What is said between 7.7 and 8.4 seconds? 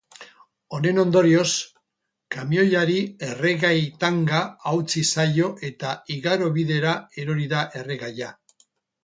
erregaia.